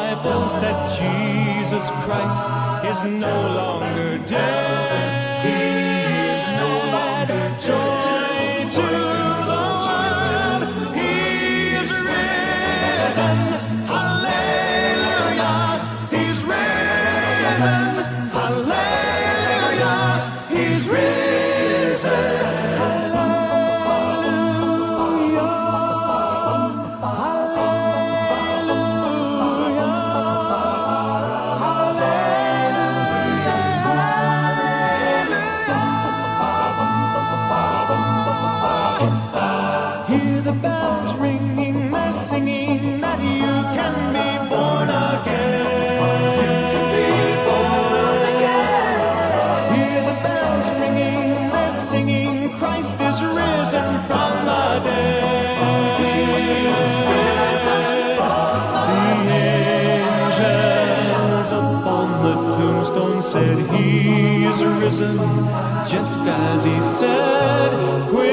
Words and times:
disciples 0.00 0.52
that 0.60 0.78
Jesus 0.98 1.90
Christ 2.04 2.42
is 2.90 2.98
no 3.20 3.36
longer 3.60 4.18
dead. 4.26 5.44
He 5.44 5.60
is 6.32 6.42
no 6.62 6.72
longer 6.96 7.44
joy 7.60 8.64
to 8.76 8.86
the 9.50 9.64
world. 9.84 10.62
He 10.96 11.12
is 11.76 11.90
risen. 12.08 13.36
Hallelujah. 13.92 15.64
He's 16.10 16.40
risen. 16.52 18.06
Hallelujah. 18.38 20.08
He's 20.48 20.82
risen. 20.88 22.39
Hear 40.20 40.42
the 40.42 40.52
bells 40.52 41.14
ringing, 41.14 41.90
they're 41.90 42.12
singing 42.12 43.00
that 43.00 43.18
you 43.20 43.52
can 43.76 43.94
be 44.12 44.28
born 44.50 44.88
again. 44.88 45.64
You 46.36 46.52
can 46.72 46.86
be 46.94 47.08
born 47.48 48.22
again. 48.34 48.98
Hear 49.74 50.00
the 50.10 50.16
bells 50.24 50.66
ringing, 50.80 51.30
they're 51.52 51.72
singing, 51.72 52.34
Christ 52.58 53.00
is 53.00 53.18
risen 53.22 53.88
from 54.08 54.32
the 54.44 54.64
dead. 54.84 55.30
The 56.00 56.12
angels 61.40 61.50
upon 61.50 62.08
the 62.24 62.34
tombstone 62.56 63.22
said 63.22 63.56
he 63.74 64.44
is 64.44 64.58
risen, 64.62 65.16
just 65.88 66.22
as 66.22 66.64
he 66.64 66.76
said. 66.82 68.29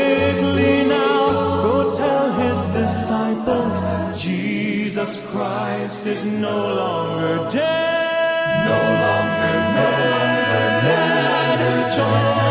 Jesus 4.97 5.29
Christ 5.29 6.07
is 6.07 6.33
no 6.33 6.57
longer 6.73 7.51
dead. 7.51 8.65
No 8.65 8.79
longer 9.05 9.57
dead. 9.77 10.81
dead. 10.81 11.93
Joy 11.95 12.46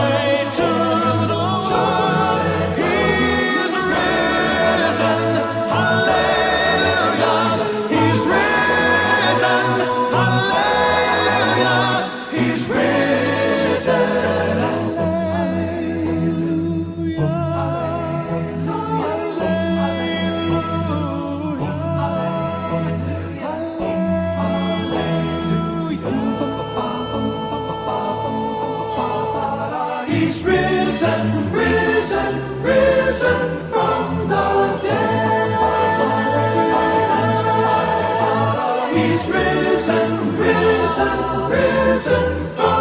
risen, 40.98 41.50
risen 41.50 42.48
from 42.56 42.75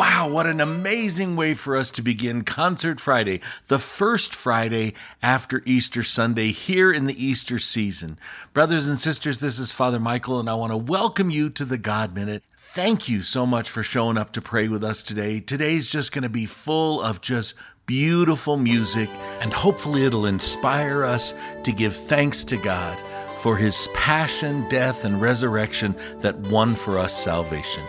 Wow, 0.00 0.30
what 0.30 0.46
an 0.46 0.62
amazing 0.62 1.36
way 1.36 1.52
for 1.52 1.76
us 1.76 1.90
to 1.90 2.00
begin 2.00 2.42
Concert 2.42 3.02
Friday, 3.02 3.42
the 3.68 3.78
first 3.78 4.34
Friday 4.34 4.94
after 5.22 5.62
Easter 5.66 6.02
Sunday 6.02 6.52
here 6.52 6.90
in 6.90 7.04
the 7.04 7.22
Easter 7.22 7.58
season. 7.58 8.18
Brothers 8.54 8.88
and 8.88 8.98
sisters, 8.98 9.40
this 9.40 9.58
is 9.58 9.72
Father 9.72 10.00
Michael, 10.00 10.40
and 10.40 10.48
I 10.48 10.54
want 10.54 10.72
to 10.72 10.76
welcome 10.78 11.28
you 11.28 11.50
to 11.50 11.66
the 11.66 11.76
God 11.76 12.14
Minute. 12.14 12.42
Thank 12.56 13.10
you 13.10 13.20
so 13.20 13.44
much 13.44 13.68
for 13.68 13.82
showing 13.82 14.16
up 14.16 14.32
to 14.32 14.40
pray 14.40 14.68
with 14.68 14.82
us 14.82 15.02
today. 15.02 15.38
Today's 15.38 15.86
just 15.86 16.12
going 16.12 16.22
to 16.22 16.30
be 16.30 16.46
full 16.46 17.02
of 17.02 17.20
just 17.20 17.52
beautiful 17.84 18.56
music, 18.56 19.10
and 19.42 19.52
hopefully 19.52 20.06
it'll 20.06 20.24
inspire 20.24 21.04
us 21.04 21.34
to 21.64 21.72
give 21.72 21.94
thanks 21.94 22.42
to 22.44 22.56
God 22.56 22.98
for 23.40 23.54
his 23.54 23.86
passion, 23.92 24.66
death, 24.70 25.04
and 25.04 25.20
resurrection 25.20 25.94
that 26.20 26.38
won 26.38 26.74
for 26.74 26.98
us 26.98 27.22
salvation. 27.22 27.82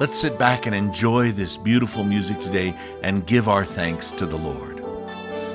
Let's 0.00 0.16
sit 0.16 0.38
back 0.38 0.66
and 0.66 0.76
enjoy 0.76 1.32
this 1.32 1.56
beautiful 1.56 2.04
music 2.04 2.38
today 2.38 2.72
and 3.02 3.26
give 3.26 3.48
our 3.48 3.64
thanks 3.64 4.12
to 4.12 4.26
the 4.26 4.36
Lord. 4.36 4.76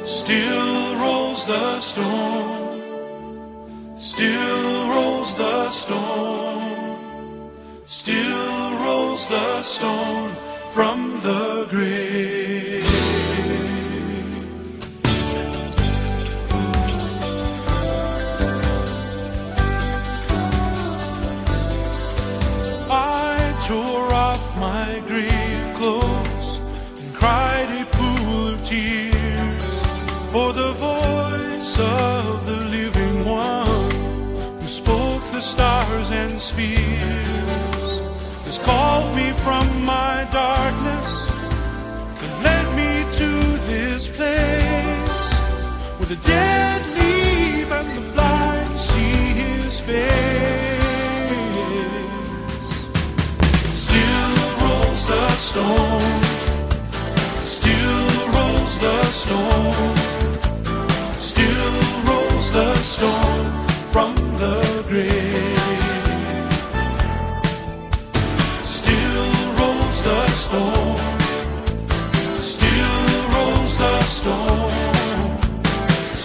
Still 0.06 1.00
rolls 1.00 1.48
the 1.48 1.80
stone. 1.80 2.78
Still 3.98 4.90
rolls 4.90 5.34
the 5.38 5.70
stone. 5.70 7.52
Still 7.86 8.84
rolls 8.84 9.30
the 9.30 9.62
stone 9.62 10.23
clothes 25.84 26.60
and 27.02 27.14
cried 27.14 27.70
a 27.82 27.86
pool 27.98 28.48
of 28.54 28.64
tears 28.64 29.76
for 30.32 30.54
the 30.54 30.72
voice 30.92 31.72
of 31.78 32.46
the 32.50 32.58
living 32.78 33.16
one 33.26 33.92
who 34.62 34.68
spoke 34.68 35.24
the 35.34 35.42
stars 35.42 36.10
and 36.12 36.40
spheres. 36.40 37.92
Has 38.46 38.60
called 38.70 39.10
me 39.20 39.32
from 39.46 39.66
my 39.84 40.16
darkness 40.32 41.10
and 42.24 42.32
led 42.48 42.68
me 42.80 42.92
to 43.20 43.30
this 43.72 44.08
place 44.08 45.24
where 45.98 46.10
the 46.14 46.20
dead 46.28 46.53
stone. 55.44 56.22
Still 57.44 58.08
rolls 58.36 58.80
the 58.80 59.04
stone. 59.22 59.96
Still 61.18 61.80
rolls 62.08 62.48
the 62.54 62.74
stone 62.76 63.46
from 63.92 64.16
the 64.42 64.58
grave. 64.88 65.84
Still 68.64 69.32
rolls 69.60 70.00
the 70.10 70.28
stone. 70.44 71.00
Still 72.38 73.04
rolls 73.36 73.78
the 73.78 74.02
stone. 74.04 74.72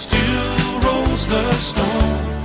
Still 0.05 0.79
rolls 0.85 1.27
the 1.27 1.51
stone 1.53 2.38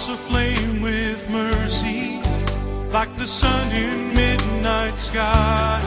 hearts 0.00 0.08
aflame 0.08 0.80
with 0.80 1.30
mercy, 1.30 2.20
like 2.90 3.14
the 3.16 3.26
sun 3.26 3.70
in 3.72 4.14
midnight 4.14 4.98
sky. 4.98 5.80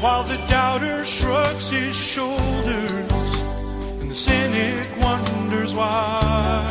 While 0.00 0.24
the 0.24 0.38
doubter 0.48 1.04
shrugs 1.04 1.70
his 1.70 1.94
shoulders, 1.94 3.32
and 4.00 4.10
the 4.10 4.14
cynic 4.14 4.86
wonders 5.00 5.74
why. 5.74 6.64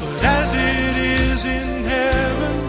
But 0.00 0.24
as 0.24 0.52
it 0.54 0.96
is 1.20 1.44
in 1.44 1.84
heaven, 1.84 2.61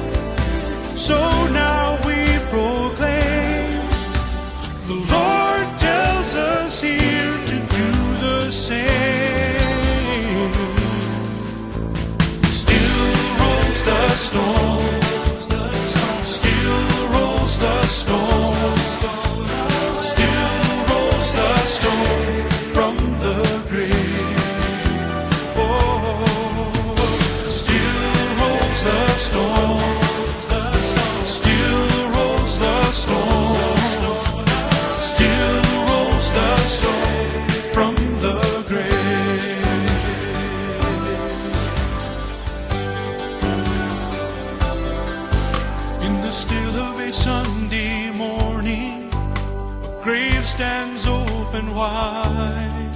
wide, 51.73 52.91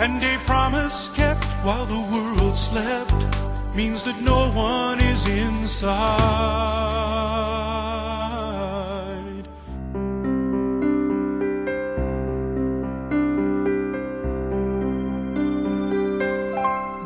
and 0.00 0.22
a 0.22 0.36
promise 0.46 1.08
kept 1.08 1.44
while 1.64 1.86
the 1.86 2.00
world 2.12 2.56
slept 2.56 3.12
means 3.74 4.02
that 4.04 4.20
no 4.22 4.50
one 4.50 5.00
is 5.00 5.26
inside. 5.28 5.88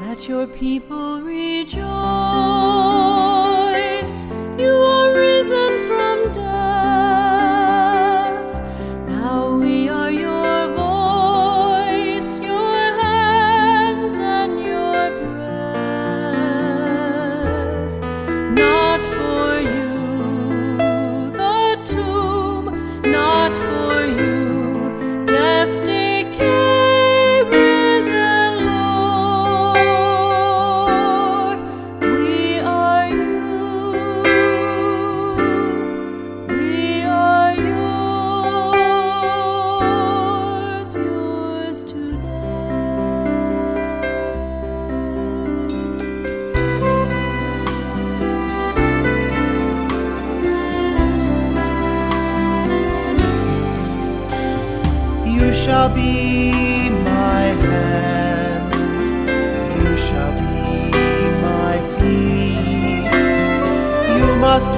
Let 0.06 0.28
your 0.28 0.46
people 0.46 1.11
shall 55.72 55.88
be 55.94 56.90
my 56.90 57.44
hands, 57.64 59.06
you 59.82 59.96
shall 59.96 60.32
be 60.36 60.90
my 61.48 61.74
feet. 61.96 63.08
You 64.18 64.36
must 64.36 64.70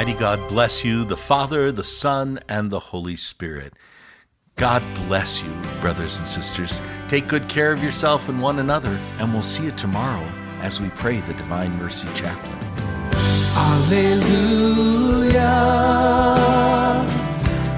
Almighty 0.00 0.18
God 0.18 0.48
bless 0.48 0.82
you, 0.82 1.04
the 1.04 1.14
Father, 1.14 1.70
the 1.70 1.84
Son, 1.84 2.40
and 2.48 2.70
the 2.70 2.80
Holy 2.80 3.16
Spirit. 3.16 3.74
God 4.56 4.82
bless 5.06 5.42
you, 5.42 5.50
brothers 5.82 6.18
and 6.18 6.26
sisters. 6.26 6.80
Take 7.08 7.28
good 7.28 7.50
care 7.50 7.70
of 7.70 7.82
yourself 7.82 8.30
and 8.30 8.40
one 8.40 8.60
another, 8.60 8.98
and 9.18 9.30
we'll 9.30 9.42
see 9.42 9.64
you 9.64 9.72
tomorrow 9.72 10.26
as 10.62 10.80
we 10.80 10.88
pray 10.88 11.20
the 11.20 11.34
Divine 11.34 11.76
Mercy 11.76 12.08
Chaplet. 12.14 12.62
Alleluia. 13.58 14.40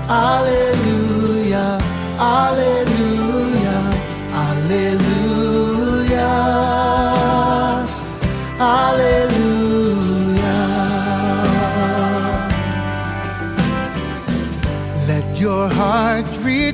Alleluia. 0.09 1.81
Alleluia. 2.21 2.92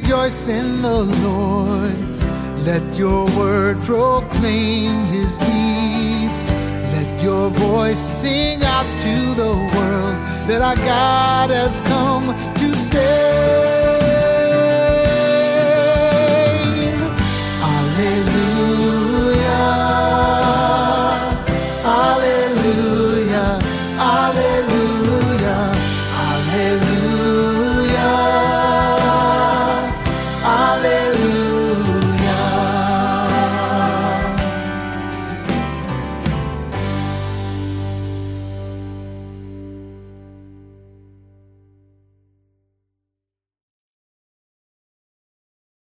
Rejoice 0.09 0.49
in 0.49 0.81
the 0.81 1.03
Lord. 1.23 1.95
Let 2.65 2.99
your 2.99 3.27
word 3.37 3.77
proclaim 3.83 5.05
his 5.05 5.37
deeds. 5.37 6.47
Let 6.95 7.23
your 7.23 7.51
voice 7.51 7.99
sing 7.99 8.63
out 8.63 8.87
to 9.01 9.35
the 9.35 9.53
world 9.53 10.17
that 10.49 10.63
our 10.63 10.77
God 10.77 11.51
has 11.51 11.83
come 11.83 12.25
to 12.55 12.75
save. 12.75 14.08